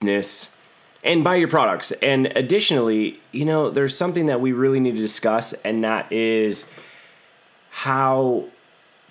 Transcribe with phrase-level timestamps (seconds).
[0.00, 0.54] business
[1.04, 1.92] and buy your products.
[1.92, 6.70] And additionally, you know, there's something that we really need to discuss, and that is
[7.70, 8.46] how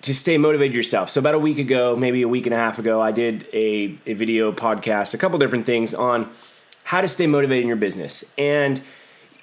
[0.02, 1.12] to stay motivated yourself.
[1.12, 3.98] So about a week ago, maybe a week and a half ago, I did a,
[4.08, 6.30] a video podcast, a couple different things on
[6.84, 8.34] how to stay motivated in your business.
[8.38, 8.82] And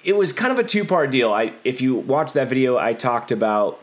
[0.03, 1.31] it was kind of a two-part deal.
[1.31, 3.79] I if you watch that video, I talked about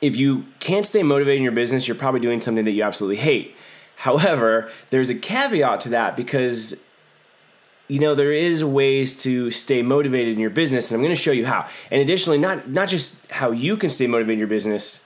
[0.00, 3.16] if you can't stay motivated in your business, you're probably doing something that you absolutely
[3.16, 3.56] hate.
[3.96, 6.84] However, there's a caveat to that because
[7.88, 11.20] you know there is ways to stay motivated in your business and i'm going to
[11.20, 11.68] show you how.
[11.90, 15.02] And additionally not not just how you can stay motivated in your business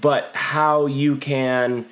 [0.00, 1.86] but how you can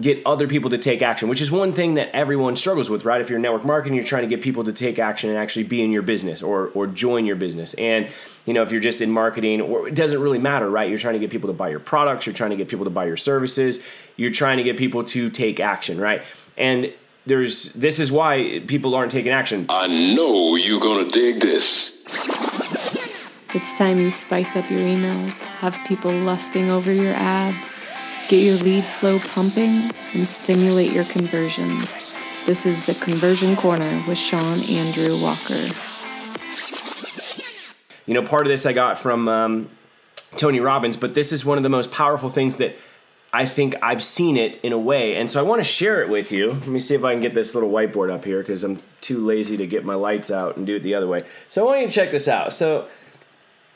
[0.00, 3.20] get other people to take action, which is one thing that everyone struggles with, right?
[3.20, 5.82] If you're network marketing, you're trying to get people to take action and actually be
[5.82, 7.74] in your business or or join your business.
[7.74, 8.08] And
[8.46, 10.88] you know, if you're just in marketing, or it doesn't really matter, right?
[10.88, 12.90] You're trying to get people to buy your products, you're trying to get people to
[12.90, 13.82] buy your services,
[14.16, 16.22] you're trying to get people to take action, right?
[16.56, 16.92] And
[17.26, 19.66] there's this is why people aren't taking action.
[19.68, 21.94] I know you're gonna dig this.
[23.54, 27.77] It's time you spice up your emails, have people lusting over your ads,
[28.28, 32.14] get your lead flow pumping, and stimulate your conversions.
[32.44, 35.54] This is the Conversion Corner with Sean Andrew Walker.
[38.04, 39.70] You know, part of this I got from um,
[40.36, 42.76] Tony Robbins, but this is one of the most powerful things that
[43.32, 45.16] I think I've seen it in a way.
[45.16, 46.52] And so I want to share it with you.
[46.52, 49.24] Let me see if I can get this little whiteboard up here because I'm too
[49.24, 51.24] lazy to get my lights out and do it the other way.
[51.48, 52.52] So I want you to check this out.
[52.52, 52.88] So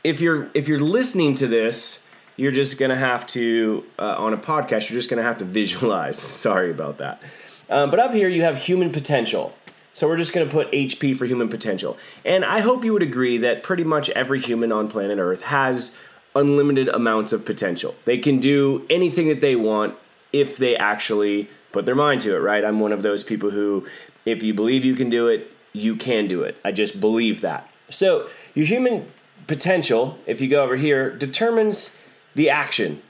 [0.04, 2.02] if you're if you're listening to this,
[2.42, 4.90] you're just gonna have to uh, on a podcast.
[4.90, 6.18] You're just gonna have to visualize.
[6.46, 7.22] Sorry about that.
[7.70, 9.54] Um, but up here you have human potential.
[9.92, 11.98] So we're just going to put HP for human potential.
[12.24, 15.98] And I hope you would agree that pretty much every human on planet Earth has
[16.34, 17.94] unlimited amounts of potential.
[18.06, 19.94] They can do anything that they want
[20.32, 22.64] if they actually put their mind to it, right?
[22.64, 23.86] I'm one of those people who,
[24.24, 26.56] if you believe you can do it, you can do it.
[26.64, 27.68] I just believe that.
[27.90, 29.12] So your human
[29.46, 31.98] potential, if you go over here, determines
[32.34, 33.02] the action,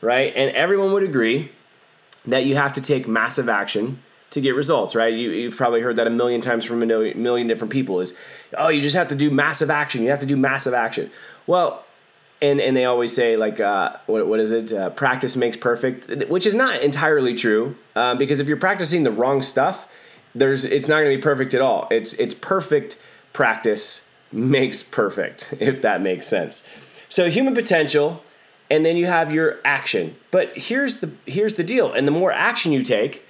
[0.00, 0.32] right?
[0.34, 1.52] And everyone would agree
[2.26, 5.12] that you have to take massive action to get results, right?
[5.12, 8.14] You, have probably heard that a million times from a million different people is,
[8.56, 10.02] oh, you just have to do massive action.
[10.02, 11.10] You have to do massive action.
[11.46, 11.84] Well,
[12.40, 16.30] and, and they always say like uh, what, what is it uh, practice makes perfect
[16.30, 19.86] which is not entirely true uh, because if you're practicing the wrong stuff
[20.34, 22.96] there's it's not going to be perfect at all it's it's perfect
[23.34, 26.68] practice makes perfect, if that makes sense.
[27.08, 28.22] So human potential,
[28.70, 30.16] and then you have your action.
[30.30, 31.92] But here's the here's the deal.
[31.92, 33.26] And the more action you take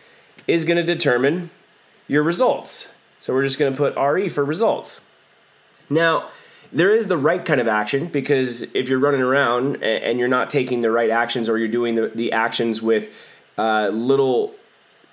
[0.47, 1.51] is going to determine
[2.07, 2.93] your results.
[3.21, 5.05] So we're just going to put RE for results.
[5.89, 6.29] Now,
[6.73, 10.51] there is the right kind of action because if you're running around and you're not
[10.51, 13.13] taking the right actions or you're doing the, the actions with
[13.59, 14.55] uh, little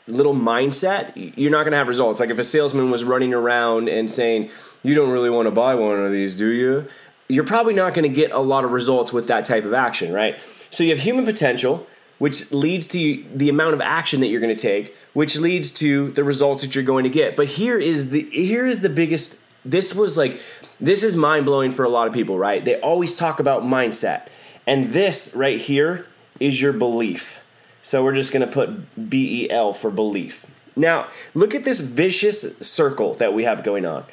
[0.08, 2.20] little mindset, you're not going to have results.
[2.20, 4.50] Like if a salesman was running around and saying,
[4.82, 6.88] you don't really want to buy one of these, do you?
[7.28, 10.14] You're probably not going to get a lot of results with that type of action,
[10.14, 10.38] right?
[10.72, 11.86] So you have human potential,
[12.20, 16.12] which leads to the amount of action that you're going to take, which leads to
[16.12, 17.36] the results that you're going to get.
[17.36, 20.40] But here is the here is the biggest this was like
[20.80, 22.64] this is mind-blowing for a lot of people, right?
[22.64, 24.28] They always talk about mindset.
[24.66, 26.06] And this right here
[26.40, 27.42] is your belief.
[27.82, 30.46] So we're just going to put B E L for belief.
[30.76, 34.06] Now, look at this vicious circle that we have going on.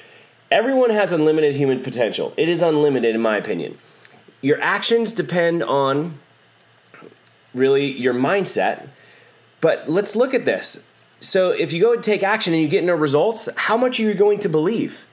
[0.51, 2.33] Everyone has unlimited human potential.
[2.37, 3.79] It is unlimited, in my opinion.
[4.41, 6.19] Your actions depend on
[7.55, 8.89] really your mindset.
[9.61, 10.87] But let's look at this.
[11.21, 14.03] So, if you go and take action and you get no results, how much are
[14.03, 15.07] you going to believe?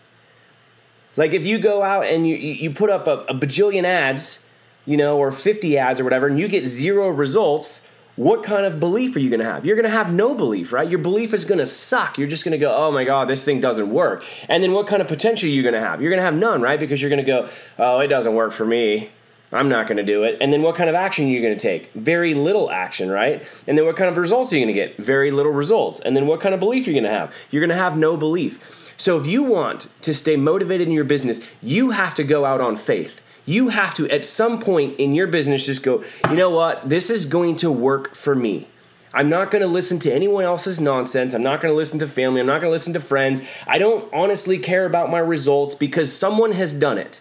[1.15, 4.45] Like, if you go out and you, you put up a, a bajillion ads,
[4.85, 8.79] you know, or 50 ads or whatever, and you get zero results, what kind of
[8.79, 9.65] belief are you going to have?
[9.65, 10.89] You're going to have no belief, right?
[10.89, 12.17] Your belief is going to suck.
[12.17, 14.23] You're just going to go, oh my God, this thing doesn't work.
[14.49, 16.01] And then what kind of potential are you going to have?
[16.01, 16.79] You're going to have none, right?
[16.79, 17.49] Because you're going to go,
[17.79, 19.09] oh, it doesn't work for me.
[19.53, 20.37] I'm not going to do it.
[20.39, 21.91] And then what kind of action are you going to take?
[21.93, 23.43] Very little action, right?
[23.67, 24.97] And then what kind of results are you going to get?
[24.97, 25.99] Very little results.
[25.99, 27.33] And then what kind of belief are you going to have?
[27.49, 28.93] You're going to have no belief.
[28.97, 32.61] So if you want to stay motivated in your business, you have to go out
[32.61, 36.49] on faith you have to at some point in your business just go you know
[36.49, 36.87] what?
[36.89, 38.67] This is going to work for me.
[39.13, 41.33] I'm not going to listen to anyone else's nonsense.
[41.33, 42.39] I'm not going to listen to family.
[42.39, 43.41] I'm not going to listen to friends.
[43.67, 47.19] I don't honestly care about my results because someone has done it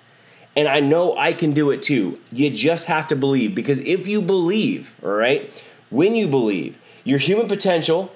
[0.57, 2.19] and i know i can do it too.
[2.33, 5.53] You just have to believe because if you believe all right
[5.91, 8.13] when you believe your human potential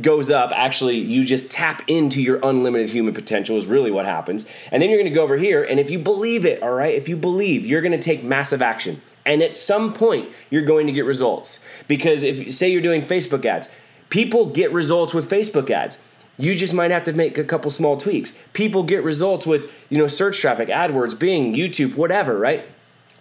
[0.00, 4.46] goes up, actually, you just tap into your unlimited human potential, is really what happens.
[4.70, 7.08] And then you're gonna go over here, and if you believe it, all right, if
[7.08, 9.00] you believe, you're gonna take massive action.
[9.26, 11.58] And at some point, you're going to get results.
[11.88, 13.68] Because if, say, you're doing Facebook ads,
[14.08, 16.00] people get results with Facebook ads.
[16.38, 18.38] You just might have to make a couple small tweaks.
[18.52, 22.66] People get results with, you know, search traffic, AdWords, Bing, YouTube, whatever, right?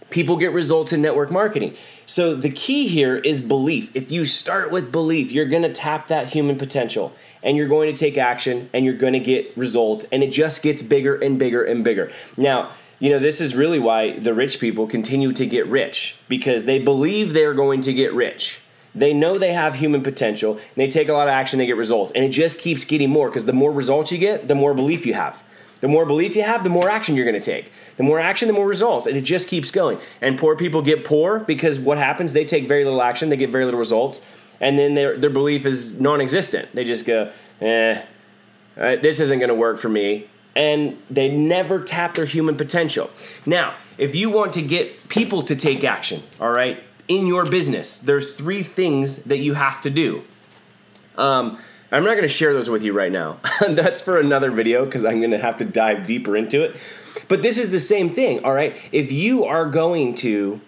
[0.10, 1.76] People get results in network marketing.
[2.06, 3.92] So the key here is belief.
[3.96, 7.94] If you start with belief, you're going to tap that human potential and you're going
[7.94, 11.40] to take action and you're going to get results and it just gets bigger and
[11.40, 12.12] bigger and bigger.
[12.38, 16.64] Now, you know, this is really why the rich people continue to get rich because
[16.66, 18.62] they believe they're going to get rich.
[18.96, 21.76] They know they have human potential, and they take a lot of action, they get
[21.76, 24.74] results, and it just keeps getting more because the more results you get, the more
[24.74, 25.44] belief you have.
[25.82, 27.72] The more belief you have, the more action you're going to take.
[27.98, 30.00] The more action, the more results, and it just keeps going.
[30.22, 32.34] And poor people get poor because what happens?
[32.34, 34.26] They take very little action, they get very little results,
[34.60, 36.74] and then their their belief is non-existent.
[36.74, 37.32] They just go,
[37.62, 38.02] eh,
[38.78, 43.10] uh, this isn't going to work for me, and they never tap their human potential.
[43.46, 48.00] Now, if you want to get people to take action, all right, in your business,
[48.00, 50.24] there's three things that you have to do.
[51.18, 51.60] Um,
[51.96, 53.38] I'm not going to share those with you right now.
[53.62, 56.76] That's for another video because I'm going to have to dive deeper into it.
[57.30, 58.76] But this is the same thing, all right?
[58.92, 60.60] If you are going to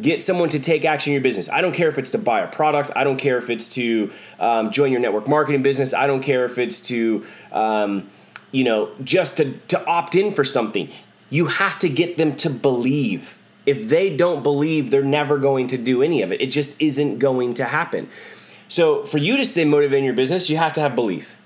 [0.00, 2.40] get someone to take action in your business, I don't care if it's to buy
[2.40, 6.08] a product, I don't care if it's to um, join your network marketing business, I
[6.08, 8.10] don't care if it's to, um,
[8.50, 10.90] you know, just to, to opt in for something.
[11.30, 13.38] You have to get them to believe.
[13.66, 16.40] If they don't believe, they're never going to do any of it.
[16.40, 18.08] It just isn't going to happen.
[18.72, 21.36] So, for you to stay motivated in your business, you have to have belief.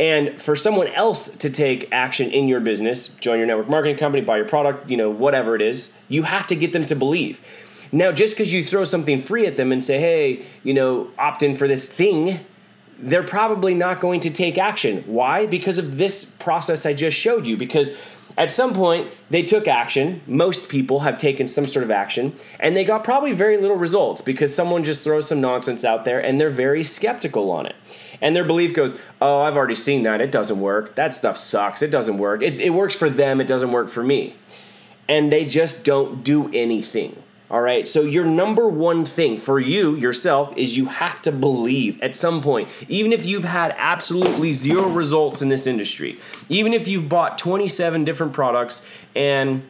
[0.00, 4.24] And for someone else to take action in your business, join your network marketing company,
[4.24, 7.40] buy your product, you know, whatever it is, you have to get them to believe.
[7.92, 11.44] Now, just because you throw something free at them and say, hey, you know, opt
[11.44, 12.40] in for this thing,
[12.98, 15.04] they're probably not going to take action.
[15.06, 15.46] Why?
[15.46, 17.56] Because of this process I just showed you.
[17.56, 17.90] Because
[18.36, 20.22] at some point, they took action.
[20.26, 24.22] Most people have taken some sort of action, and they got probably very little results
[24.22, 27.76] because someone just throws some nonsense out there and they're very skeptical on it.
[28.20, 30.20] And their belief goes, Oh, I've already seen that.
[30.20, 30.94] It doesn't work.
[30.94, 31.82] That stuff sucks.
[31.82, 32.42] It doesn't work.
[32.42, 34.36] It, it works for them, it doesn't work for me.
[35.08, 37.22] And they just don't do anything.
[37.52, 37.86] All right.
[37.86, 42.40] So, your number one thing for you yourself is you have to believe at some
[42.40, 46.18] point, even if you've had absolutely zero results in this industry,
[46.48, 49.62] even if you've bought 27 different products and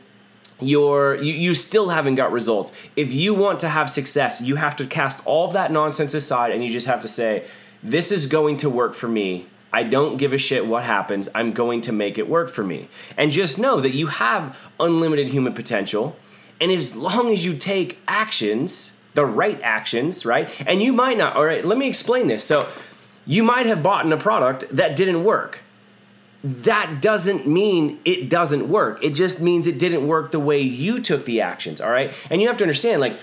[0.61, 4.76] you're you, you still haven't got results if you want to have success you have
[4.76, 7.44] to cast all of that nonsense aside and you just have to say
[7.82, 11.31] this is going to work for me I don't give a shit what happens.
[11.35, 12.88] I'm going to make it work for me.
[13.17, 16.14] And just know that you have unlimited human potential
[16.62, 20.49] and as long as you take actions, the right actions, right?
[20.67, 22.44] And you might not, all right, let me explain this.
[22.44, 22.69] So
[23.26, 25.61] you might have bought in a product that didn't work.
[26.44, 29.03] That doesn't mean it doesn't work.
[29.03, 32.12] It just means it didn't work the way you took the actions, all right?
[32.31, 33.19] And you have to understand, like,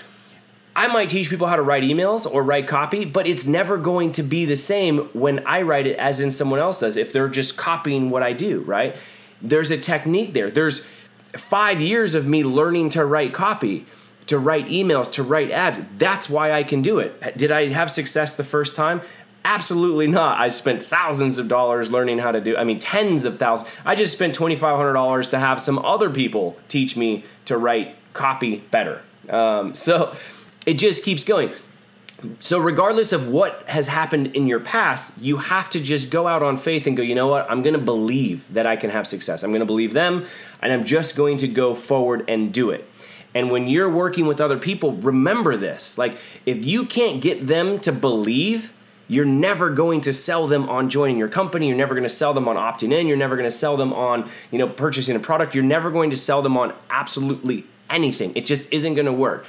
[0.76, 4.12] I might teach people how to write emails or write copy, but it's never going
[4.12, 7.28] to be the same when I write it as in someone else does if they're
[7.28, 8.96] just copying what I do, right?
[9.42, 10.50] There's a technique there.
[10.50, 10.88] There's
[11.36, 13.86] five years of me learning to write copy,
[14.26, 15.84] to write emails, to write ads.
[15.96, 17.36] That's why I can do it.
[17.36, 19.00] Did I have success the first time?
[19.44, 20.38] Absolutely not.
[20.38, 22.56] I spent thousands of dollars learning how to do.
[22.56, 23.70] I mean, tens of thousands.
[23.86, 27.56] I just spent twenty five hundred dollars to have some other people teach me to
[27.56, 29.00] write copy better.
[29.30, 30.14] Um, so
[30.66, 31.52] it just keeps going.
[32.38, 36.42] So, regardless of what has happened in your past, you have to just go out
[36.42, 37.50] on faith and go, you know what?
[37.50, 39.42] I'm going to believe that I can have success.
[39.42, 40.26] I'm going to believe them,
[40.60, 42.86] and I'm just going to go forward and do it.
[43.34, 45.96] And when you're working with other people, remember this.
[45.96, 48.72] Like, if you can't get them to believe,
[49.08, 51.68] you're never going to sell them on joining your company.
[51.68, 53.06] You're never going to sell them on opting in.
[53.06, 55.54] You're never going to sell them on, you know, purchasing a product.
[55.54, 58.32] You're never going to sell them on absolutely anything.
[58.36, 59.46] It just isn't going to work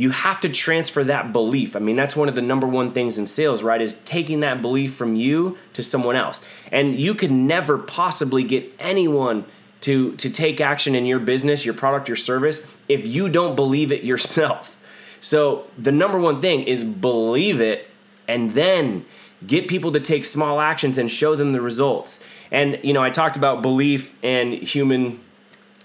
[0.00, 1.76] you have to transfer that belief.
[1.76, 3.82] I mean, that's one of the number one things in sales, right?
[3.82, 6.40] Is taking that belief from you to someone else.
[6.72, 9.44] And you can never possibly get anyone
[9.82, 13.92] to to take action in your business, your product, your service if you don't believe
[13.92, 14.74] it yourself.
[15.20, 17.86] So, the number one thing is believe it
[18.26, 19.04] and then
[19.46, 22.24] get people to take small actions and show them the results.
[22.50, 25.20] And you know, I talked about belief and human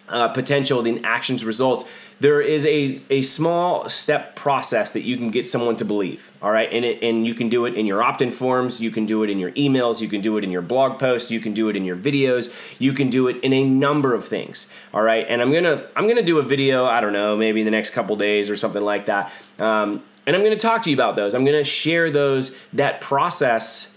[0.07, 1.83] uh, potential in actions results
[2.19, 6.51] there is a, a small step process that you can get someone to believe all
[6.51, 6.71] right?
[6.71, 9.29] And, it, and you can do it in your opt-in forms you can do it
[9.29, 11.75] in your emails you can do it in your blog posts you can do it
[11.75, 15.25] in your videos you can do it in a number of things all right?
[15.27, 17.91] And i'm gonna i'm gonna do a video i don't know maybe in the next
[17.91, 21.35] couple days or something like that um, and i'm gonna talk to you about those.
[21.35, 23.91] I'm gonna share those that process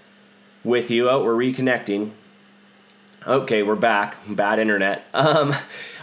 [0.64, 2.12] with you oh we're reconnecting
[3.26, 5.54] okay we're back bad internet um,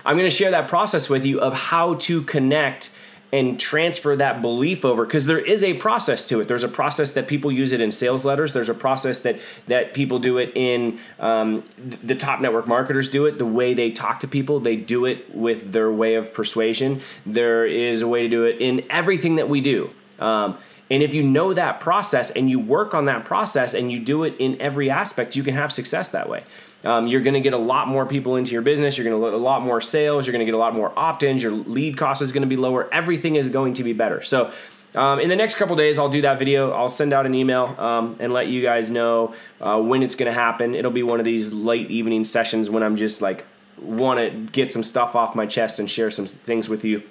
[0.06, 2.92] I'm going to share that process with you of how to connect
[3.34, 6.48] and transfer that belief over because there is a process to it.
[6.48, 8.54] There's a process that people use it in sales letters.
[8.54, 13.26] There's a process that that people do it in um, the top network marketers do
[13.26, 14.60] it the way they talk to people.
[14.60, 17.02] They do it with their way of persuasion.
[17.26, 19.90] There is a way to do it in everything that we do.
[20.20, 20.58] Um,
[20.90, 24.24] and if you know that process and you work on that process and you do
[24.24, 26.44] it in every aspect, you can have success that way.
[26.84, 28.96] Um, you're going to get a lot more people into your business.
[28.96, 30.28] You're going to get a lot more sales.
[30.28, 31.42] You're going to get a lot more opt ins.
[31.42, 32.88] Your lead cost is going to be lower.
[32.94, 34.22] Everything is going to be better.
[34.22, 34.52] So,
[34.94, 36.72] um, in the next couple days, I'll do that video.
[36.72, 40.32] I'll send out an email um, and let you guys know uh, when it's going
[40.32, 40.74] to happen.
[40.74, 43.46] It'll be one of these late evening sessions when I'm just like
[43.78, 47.04] want to get some stuff off my chest and share some things with you.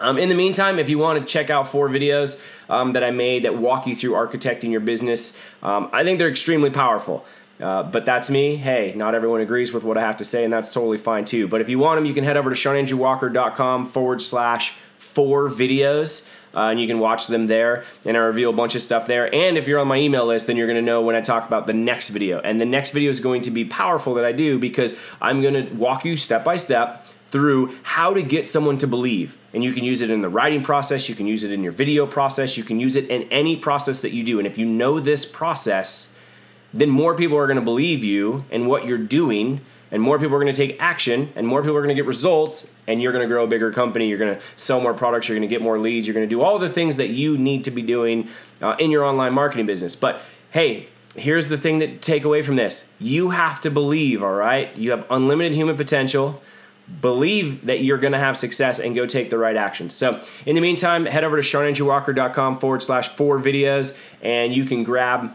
[0.00, 3.10] Um, in the meantime, if you want to check out four videos um, that I
[3.10, 7.24] made that walk you through architecting your business, um, I think they're extremely powerful.
[7.60, 8.56] Uh, but that's me.
[8.56, 11.46] Hey, not everyone agrees with what I have to say, and that's totally fine too.
[11.46, 16.28] But if you want them, you can head over to seanandrewwalker.com forward slash four videos.
[16.52, 19.32] Uh, and you can watch them there, and I reveal a bunch of stuff there.
[19.32, 21.46] And if you're on my email list, then you're going to know when I talk
[21.46, 22.40] about the next video.
[22.40, 25.54] And the next video is going to be powerful that I do because I'm going
[25.54, 29.38] to walk you step by step through how to get someone to believe.
[29.52, 31.72] And you can use it in the writing process, you can use it in your
[31.72, 34.38] video process, you can use it in any process that you do.
[34.38, 36.16] And if you know this process,
[36.72, 39.60] then more people are going to believe you and what you're doing,
[39.90, 42.06] and more people are going to take action, and more people are going to get
[42.06, 44.08] results, and you're going to grow a bigger company.
[44.08, 46.30] You're going to sell more products, you're going to get more leads, you're going to
[46.30, 48.28] do all the things that you need to be doing
[48.60, 49.96] uh, in your online marketing business.
[49.96, 54.32] But hey, here's the thing that take away from this you have to believe, all
[54.32, 54.76] right?
[54.76, 56.40] You have unlimited human potential
[57.00, 59.94] believe that you're going to have success and go take the right actions.
[59.94, 64.84] So, in the meantime, head over to seanandrewwalker.com forward slash four videos and you can
[64.84, 65.32] grab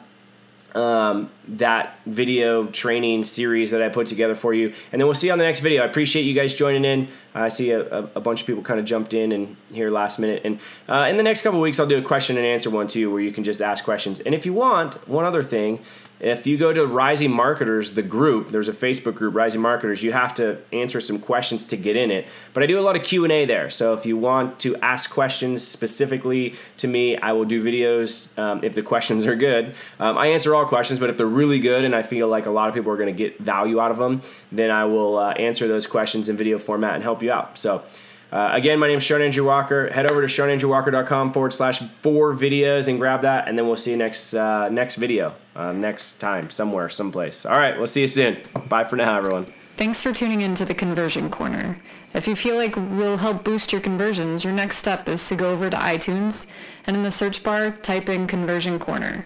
[0.76, 4.74] um, that video training series that I put together for you.
[4.92, 5.84] And then we'll see you on the next video.
[5.84, 7.08] I appreciate you guys joining in.
[7.36, 7.82] I see a,
[8.16, 10.42] a, bunch of people kind of jumped in and here last minute.
[10.46, 13.12] And uh, in the next couple weeks, I'll do a question and answer one too,
[13.12, 14.22] where you can just ask questions.
[14.22, 15.82] And if you want, one other thing
[16.20, 20.02] if you go to Rising Marketers, the group, there's a Facebook group, Rising Marketers.
[20.02, 22.26] You have to answer some questions to get in it.
[22.54, 23.70] But I do a lot of Q and A there.
[23.70, 28.64] So if you want to ask questions specifically to me, I will do videos um,
[28.64, 29.76] if the questions are good.
[30.00, 32.52] Um, I answer all questions, but if they're really good and I feel like a
[32.52, 34.22] lot of people are going to get value out of them,
[34.54, 37.58] then I will uh, answer those questions in video format and help you out.
[37.58, 37.84] So.
[38.32, 39.88] Uh, again, my name is Sean Andrew Walker.
[39.88, 43.92] Head over to seanandrewwalker.com forward slash four videos and grab that, and then we'll see
[43.92, 47.46] you next uh, next video, uh, next time, somewhere, someplace.
[47.46, 48.38] All right, we'll see you soon.
[48.68, 49.54] Bye for now, everyone.
[49.78, 51.78] Thanks for tuning in to the Conversion Corner.
[52.14, 55.52] If you feel like we'll help boost your conversions, your next step is to go
[55.52, 56.48] over to iTunes
[56.88, 59.26] and in the search bar, type in Conversion Corner.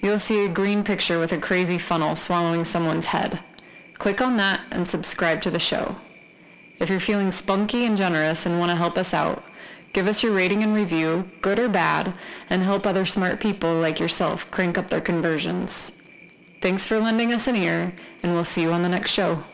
[0.00, 3.40] You'll see a green picture with a crazy funnel swallowing someone's head.
[3.94, 5.96] Click on that and subscribe to the show.
[6.82, 9.44] If you're feeling spunky and generous and want to help us out,
[9.92, 12.12] give us your rating and review, good or bad,
[12.50, 15.92] and help other smart people like yourself crank up their conversions.
[16.60, 19.44] Thanks for lending us an ear, and we'll see you on the next show.